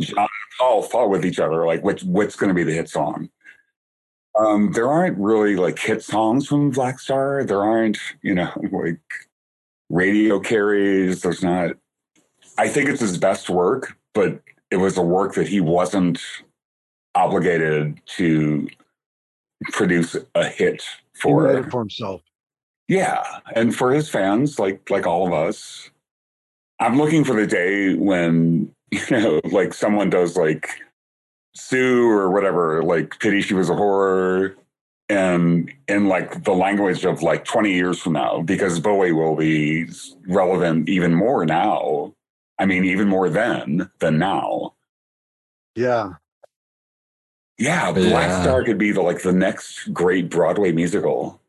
[0.01, 0.29] John and
[0.59, 1.67] Paul fought with each other.
[1.67, 3.29] Like which what's going to be the hit song?
[4.39, 7.47] Um, there aren't really like hit songs from Blackstar.
[7.47, 9.01] There aren't, you know, like
[9.91, 11.23] radio carries.
[11.23, 11.73] There's not.
[12.59, 14.41] I think it's his best work, but
[14.71, 16.21] it was a work that he wasn't
[17.15, 18.69] obligated to
[19.73, 21.59] produce a hit He made for.
[21.59, 22.23] it for himself.
[22.89, 23.23] Yeah,
[23.55, 25.91] and for his fans, like like all of us,
[26.81, 30.69] I'm looking for the day when you know, like someone does like
[31.55, 34.57] Sue or whatever, like pity she was a horror,
[35.09, 39.87] and in like the language of like 20 years from now, because Bowie will be
[40.27, 42.13] relevant even more now.
[42.63, 44.75] I mean, even more then than now.
[45.75, 46.13] Yeah,
[47.59, 48.43] Yeah, Black Yeah.
[48.43, 51.41] Star could be the like the next great Broadway musical.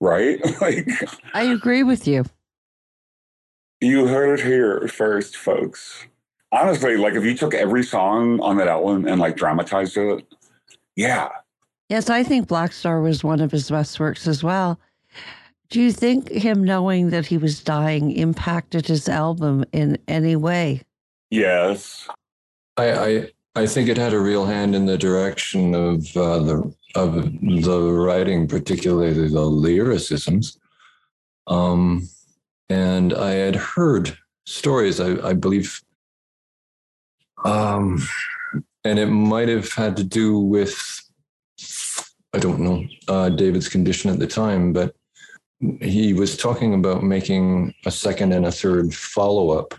[0.00, 0.40] Right?
[0.62, 0.88] like
[1.34, 2.24] I agree with you.
[3.82, 6.06] You heard it here first, folks.
[6.50, 10.24] Honestly, like if you took every song on that album and like dramatized it,
[10.96, 11.28] yeah.
[11.90, 14.80] Yes, I think Blackstar was one of his best works as well.
[15.72, 20.82] Do you think him knowing that he was dying impacted his album in any way?
[21.30, 22.06] Yes.
[22.76, 26.74] I, I I think it had a real hand in the direction of uh, the
[26.94, 30.58] of the writing, particularly the lyricisms.
[31.46, 32.06] Um,
[32.68, 34.14] and I had heard
[34.44, 35.00] stories.
[35.00, 35.80] I, I believe,
[37.46, 38.06] um,
[38.84, 41.02] and it might have had to do with
[42.34, 44.94] I don't know uh, David's condition at the time, but
[45.80, 49.74] he was talking about making a second and a third follow up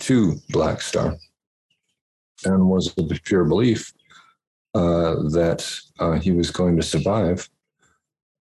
[0.00, 1.16] to Blackstar
[2.44, 3.92] and was of the pure belief
[4.74, 5.68] uh, that
[5.98, 7.48] uh, he was going to survive,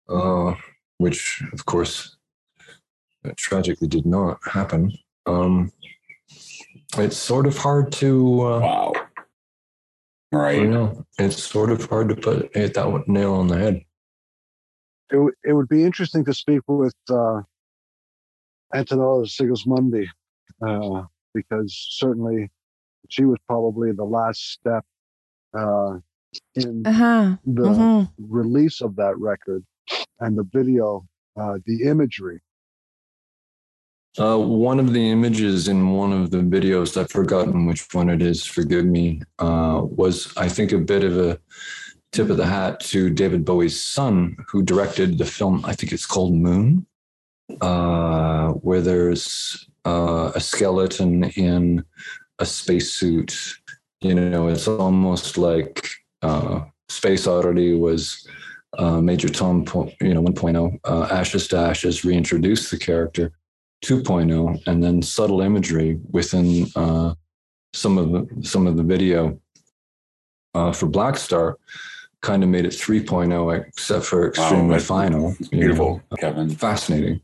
[0.09, 0.55] uh,
[0.97, 2.17] which, of course,
[3.37, 4.91] tragically did not happen.
[5.25, 5.71] Um,
[6.97, 8.93] it's sort of hard to, uh, Wow.
[10.31, 10.67] you Right.
[10.67, 13.85] know, it's sort of hard to put hit that nail on the head.
[15.13, 17.41] It, w- it would be interesting to speak with uh,
[18.73, 20.07] Antonella Sigismondi
[20.65, 21.03] uh,
[21.33, 22.49] because certainly
[23.09, 24.83] she was probably the last step
[25.53, 25.97] uh,
[26.55, 27.37] in Uh-huh.
[27.45, 29.63] the hmm release of that record
[30.19, 31.05] and the video,
[31.37, 32.39] uh, the imagery.
[34.19, 38.21] Uh, one of the images in one of the videos, I've forgotten which one it
[38.21, 41.39] is, forgive me, uh, was, I think, a bit of a
[42.13, 46.05] tip of the hat to David Bowie's son, who directed the film, I think it's
[46.05, 46.85] called Moon,
[47.59, 51.83] uh, where there's uh, a skeleton in
[52.39, 53.35] a spacesuit.
[54.01, 55.89] You know, it's almost like
[56.21, 58.27] uh, Space Oddity was
[58.77, 59.65] uh, Major Tom,
[59.99, 63.33] you know, 1.0, uh, Ashes to Ashes reintroduced the character.
[63.83, 67.13] 2.0 and then subtle imagery within uh,
[67.73, 69.37] some of the some of the video
[70.53, 71.55] uh, for Blackstar
[72.23, 75.35] kind of made it 3.0 except for extremely that's- final.
[75.51, 76.17] Beautiful, know.
[76.17, 76.49] Kevin.
[76.49, 77.21] fascinating.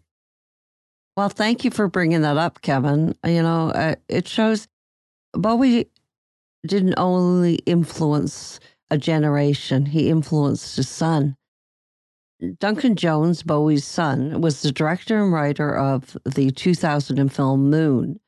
[1.18, 3.16] Well, thank you for bringing that up, Kevin.
[3.26, 4.68] You know, uh, it shows
[5.34, 5.88] Bowie
[6.66, 8.60] didn't only influence
[8.91, 11.36] a generation, he influenced his son.
[12.60, 18.20] Duncan Jones, Bowie's son, was the director and writer of the 2000 film Moon.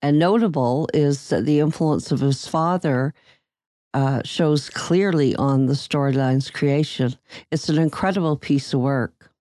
[0.00, 3.12] And notable is that the influence of his father
[3.98, 7.16] uh, shows clearly on the storyline's creation.
[7.50, 9.32] It's an incredible piece of work.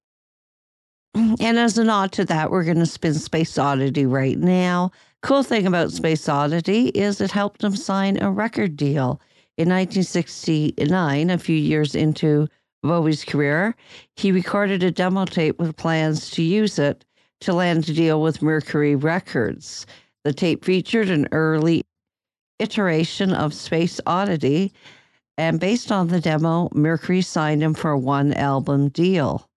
[1.13, 4.91] And as a nod to that, we're going to spin Space Oddity right now.
[5.21, 9.21] Cool thing about Space Oddity is it helped him sign a record deal.
[9.57, 12.47] In 1969, a few years into
[12.81, 13.75] Bowie's career,
[14.15, 17.05] he recorded a demo tape with plans to use it
[17.41, 19.85] to land a deal with Mercury Records.
[20.23, 21.83] The tape featured an early
[22.59, 24.73] iteration of Space Oddity,
[25.37, 29.47] and based on the demo, Mercury signed him for a one album deal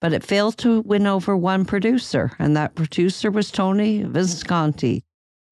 [0.00, 5.04] but it failed to win over one producer, and that producer was Tony Visconti.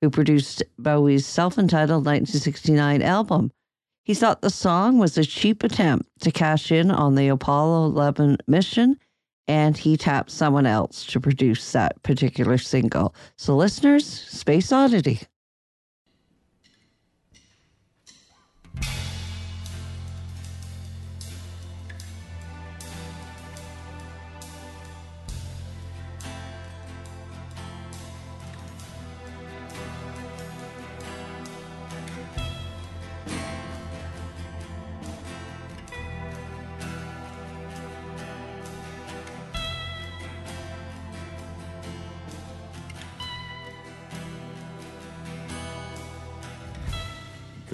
[0.03, 3.51] who produced Bowie's self entitled 1969 album.
[4.05, 8.37] He thought the song was a cheap attempt to cash in on the Apollo 11
[8.47, 8.99] mission,
[9.49, 13.15] and he tapped someone else to produce that particular single.
[13.37, 15.23] So, listeners, Space Oddity.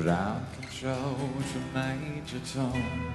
[0.02, 1.16] Ground control
[1.52, 3.14] to Major Tom.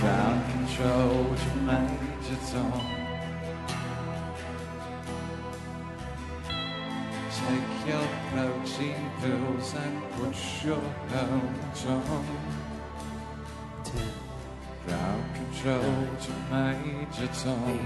[0.00, 2.80] Ground control to Major Tom.
[7.36, 12.24] Take your protein pills and put your helmet on.
[14.86, 17.76] Ground control to Major Tom.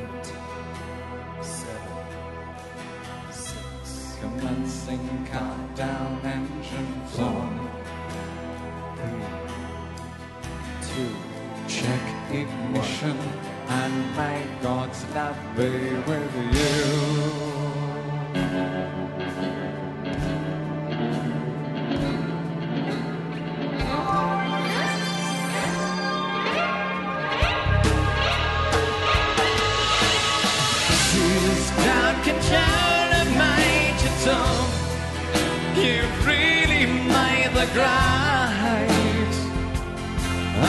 [4.21, 7.71] Commencing countdown engines on.
[10.83, 11.15] Two,
[11.69, 13.17] check ignition
[13.69, 15.71] and may God's love be
[16.09, 17.18] with you.
[37.75, 39.35] Made.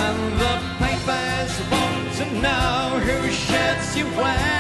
[0.02, 4.60] And the papers want to know who shirts you wear.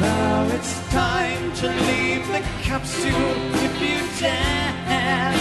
[0.00, 3.36] Now it's time to leave the capsule
[3.66, 5.34] if you dare.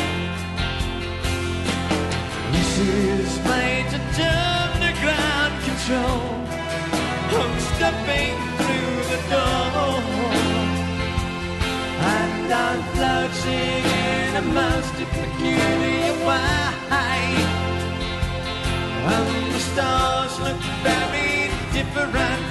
[2.51, 6.39] This is Major to ground control.
[7.31, 10.01] I'm stepping through the door
[12.01, 13.98] And I'm floating
[14.29, 17.19] in a most peculiar way.
[19.15, 22.48] And the stars look very different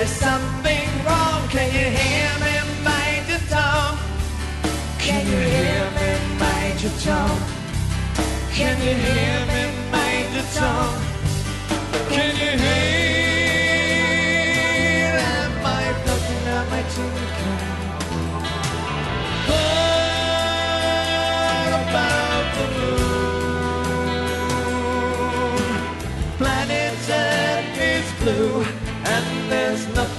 [0.00, 1.46] There's something wrong.
[1.50, 3.98] Can you hear me, Major Tom?
[4.98, 6.08] Can you hear me,
[6.40, 7.38] Major Tom?
[8.50, 10.88] Can you hear me, Major Tom?
[10.88, 11.09] Can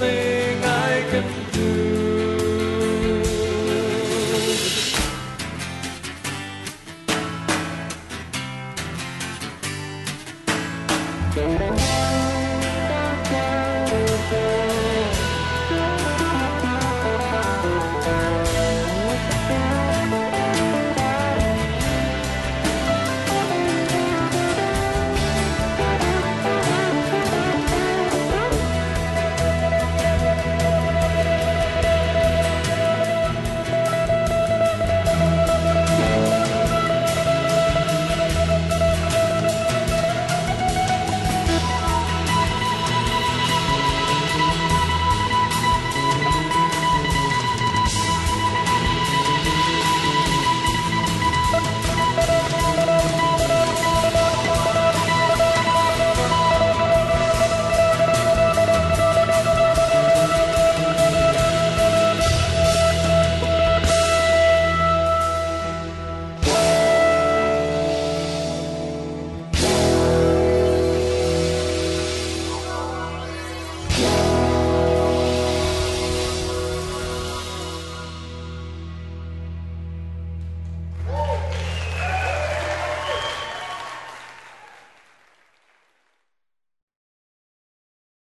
[0.02, 0.31] nothing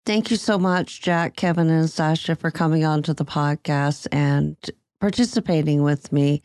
[0.07, 4.55] Thank you so much, Jack, Kevin, and Sascha, for coming on to the podcast and
[5.01, 6.41] participating with me.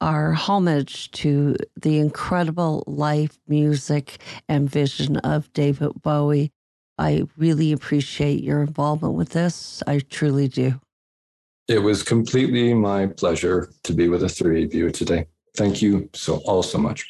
[0.00, 4.18] Our homage to the incredible life, music,
[4.48, 6.50] and vision of David Bowie.
[6.98, 9.84] I really appreciate your involvement with this.
[9.86, 10.80] I truly do.
[11.68, 15.26] It was completely my pleasure to be with the three of you today.
[15.56, 17.06] Thank you so all so much.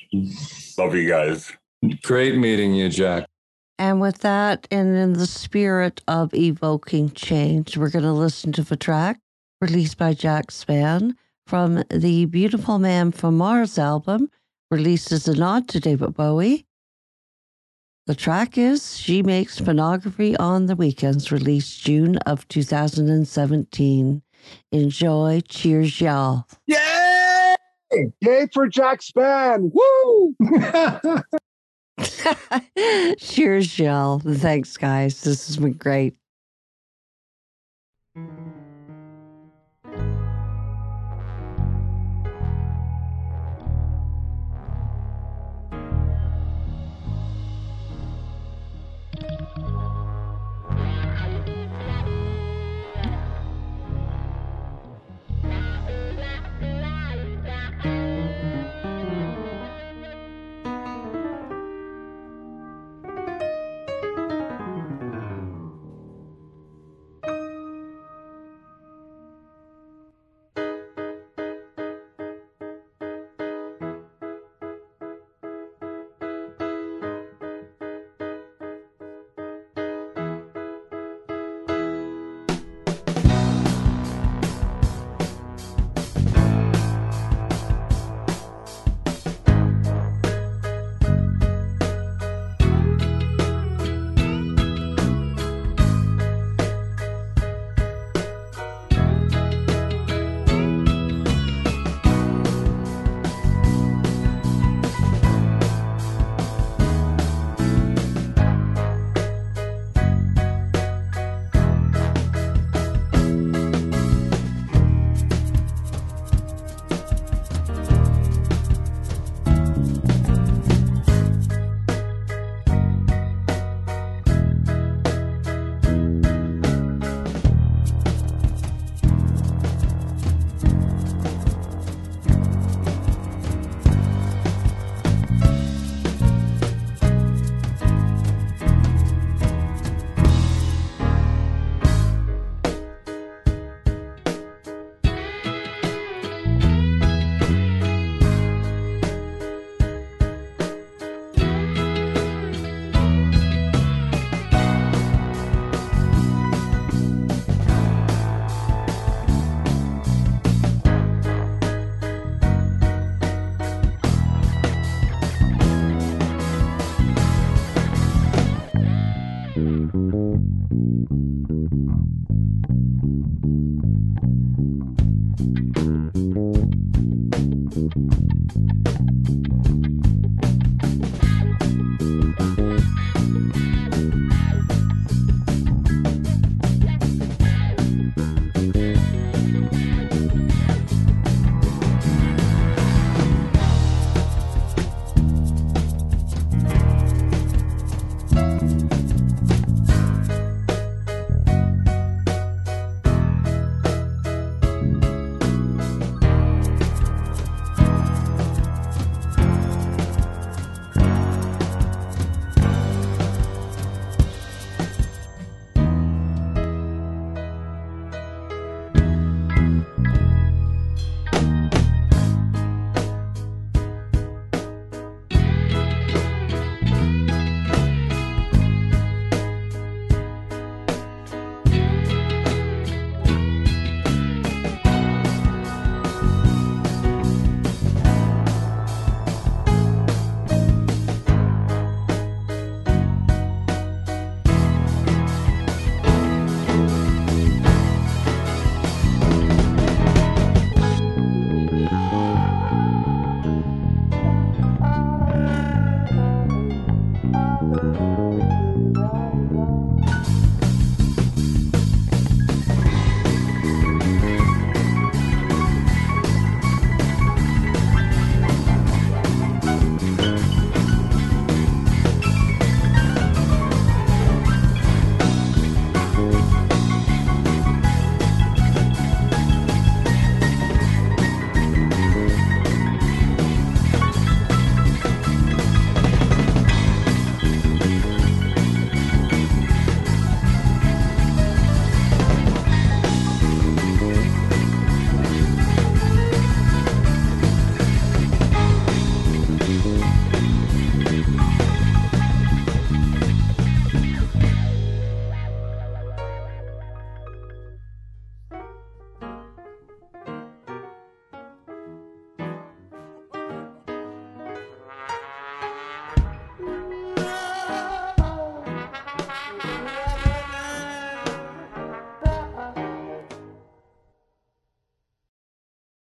[0.77, 1.51] Love you guys.
[2.03, 3.30] Great meeting you, Jack.
[3.81, 8.63] And with that, and in the spirit of evoking change, we're going to listen to
[8.63, 9.19] the track
[9.59, 11.15] released by Jack Spann
[11.47, 14.31] from the Beautiful Man from Mars album,
[14.71, 16.67] released as a nod to David Bowie.
[18.07, 24.23] The track is She Makes Pornography on the Weekends, released June of 2017.
[24.73, 25.41] Enjoy.
[25.49, 26.47] Cheers, y'all.
[26.67, 27.55] Yay!
[28.21, 29.73] Yay for Jack Spann!
[29.73, 30.37] Woo!
[33.19, 34.19] Cheers, y'all.
[34.19, 35.21] Thanks, guys.
[35.23, 36.15] This has been great.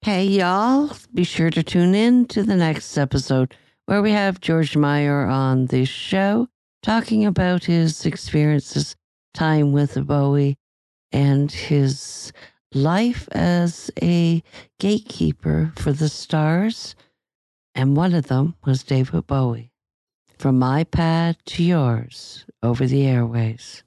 [0.07, 4.77] Hey, y'all, be sure to tune in to the next episode where we have George
[4.77, 6.47] Meyer on the show
[6.81, 8.95] talking about his experiences,
[9.35, 10.59] time with Bowie,
[11.11, 12.33] and his
[12.73, 14.45] life as a
[14.79, 16.95] gatekeeper for the stars.
[17.75, 19.73] And one of them was David Bowie.
[20.39, 23.83] From my pad to yours over the airways.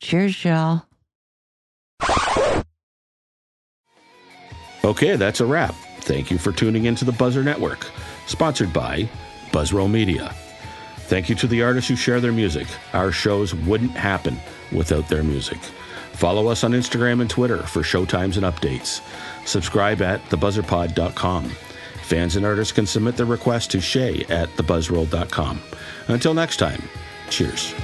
[0.00, 0.86] Cheers, y'all.
[4.86, 5.74] Okay, that's a wrap.
[5.98, 7.90] Thank you for tuning into the Buzzr Network,
[8.26, 9.08] sponsored by
[9.50, 10.32] Buzzrow Media.
[11.08, 12.68] Thank you to the artists who share their music.
[12.92, 14.38] Our shows wouldn't happen
[14.70, 15.58] without their music.
[16.12, 19.00] Follow us on Instagram and Twitter for showtimes and updates.
[19.44, 21.48] Subscribe at thebuzzerpod.com.
[22.02, 25.60] Fans and artists can submit their requests to shay at thebuzzroll.com.
[26.06, 26.80] Until next time,
[27.28, 27.74] cheers.